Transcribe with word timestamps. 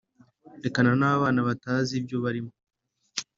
Rekana 0.63 0.91
nabo 0.99 1.17
bana 1.23 1.41
batazi 1.47 1.91
ibyo 1.99 2.17
barimo 2.23 2.51